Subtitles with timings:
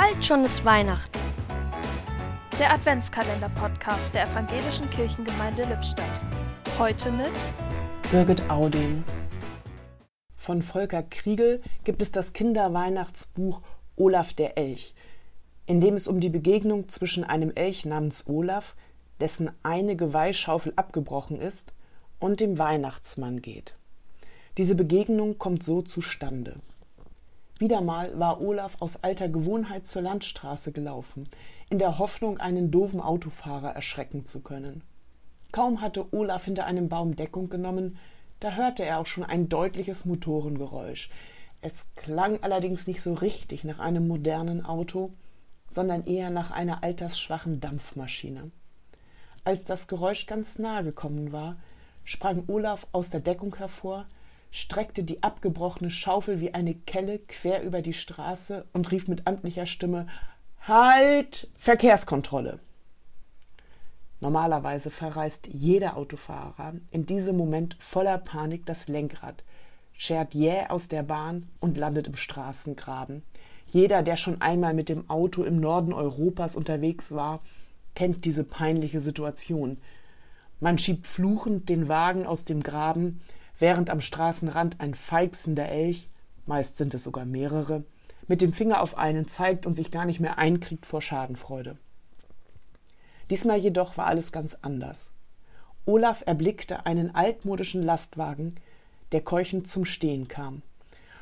[0.00, 1.18] Bald schon ist Weihnachten.
[2.60, 6.06] Der Adventskalender-Podcast der Evangelischen Kirchengemeinde Lippstadt.
[6.78, 7.32] Heute mit
[8.12, 9.02] Birgit Audin.
[10.36, 13.60] Von Volker Kriegel gibt es das Kinderweihnachtsbuch
[13.96, 14.94] Olaf der Elch,
[15.66, 18.76] in dem es um die Begegnung zwischen einem Elch namens Olaf,
[19.18, 21.72] dessen eine Geweihschaufel abgebrochen ist,
[22.20, 23.74] und dem Weihnachtsmann geht.
[24.58, 26.60] Diese Begegnung kommt so zustande.
[27.58, 31.28] Wieder mal war Olaf aus alter Gewohnheit zur Landstraße gelaufen,
[31.70, 34.82] in der Hoffnung, einen doofen Autofahrer erschrecken zu können.
[35.50, 37.98] Kaum hatte Olaf hinter einem Baum Deckung genommen,
[38.38, 41.10] da hörte er auch schon ein deutliches Motorengeräusch.
[41.60, 45.12] Es klang allerdings nicht so richtig nach einem modernen Auto,
[45.68, 48.52] sondern eher nach einer altersschwachen Dampfmaschine.
[49.42, 51.56] Als das Geräusch ganz nahe gekommen war,
[52.04, 54.06] sprang Olaf aus der Deckung hervor,
[54.50, 59.66] streckte die abgebrochene Schaufel wie eine Kelle quer über die Straße und rief mit amtlicher
[59.66, 60.06] Stimme
[60.66, 62.60] Halt Verkehrskontrolle.
[64.20, 69.44] Normalerweise verreißt jeder Autofahrer in diesem Moment voller Panik das Lenkrad,
[69.92, 73.22] schert jäh aus der Bahn und landet im Straßengraben.
[73.66, 77.40] Jeder, der schon einmal mit dem Auto im Norden Europas unterwegs war,
[77.94, 79.78] kennt diese peinliche Situation.
[80.60, 83.20] Man schiebt fluchend den Wagen aus dem Graben,
[83.58, 86.08] während am Straßenrand ein feixender Elch,
[86.46, 87.84] meist sind es sogar mehrere,
[88.26, 91.76] mit dem Finger auf einen zeigt und sich gar nicht mehr einkriegt vor Schadenfreude.
[93.30, 95.08] Diesmal jedoch war alles ganz anders.
[95.84, 98.54] Olaf erblickte einen altmodischen Lastwagen,
[99.12, 100.62] der keuchend zum Stehen kam.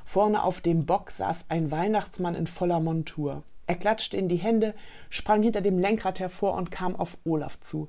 [0.04, 3.42] Vorne auf dem Bock saß ein Weihnachtsmann in voller Montur.
[3.66, 4.74] Er klatschte in die Hände,
[5.10, 7.88] sprang hinter dem Lenkrad hervor und kam auf Olaf zu.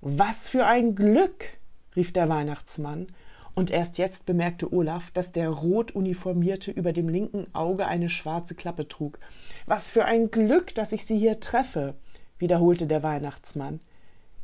[0.00, 1.58] Was für ein Glück!
[1.96, 3.06] rief der Weihnachtsmann,
[3.54, 8.54] und erst jetzt bemerkte Olaf, dass der rot uniformierte über dem linken Auge eine schwarze
[8.54, 9.18] Klappe trug.
[9.66, 11.94] Was für ein Glück, dass ich Sie hier treffe
[12.38, 13.80] wiederholte der Weihnachtsmann.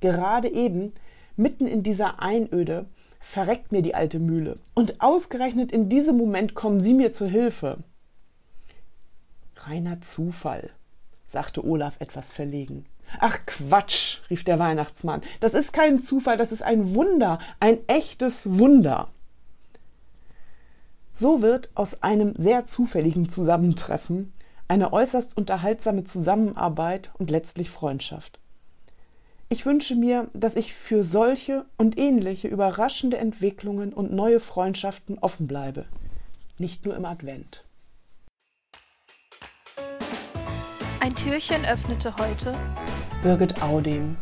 [0.00, 0.92] Gerade eben,
[1.36, 2.86] mitten in dieser Einöde,
[3.20, 4.58] verreckt mir die alte Mühle.
[4.74, 7.78] Und ausgerechnet in diesem Moment kommen Sie mir zu Hilfe.
[9.56, 10.70] Reiner Zufall,
[11.30, 12.86] sagte Olaf etwas verlegen.
[13.18, 15.22] Ach Quatsch, rief der Weihnachtsmann.
[15.40, 19.08] Das ist kein Zufall, das ist ein Wunder, ein echtes Wunder.
[21.14, 24.32] So wird aus einem sehr zufälligen Zusammentreffen
[24.68, 28.38] eine äußerst unterhaltsame Zusammenarbeit und letztlich Freundschaft.
[29.48, 35.48] Ich wünsche mir, dass ich für solche und ähnliche überraschende Entwicklungen und neue Freundschaften offen
[35.48, 35.86] bleibe,
[36.58, 37.64] nicht nur im Advent.
[41.00, 42.52] Ein Türchen öffnete heute
[43.22, 44.18] Birgit Audem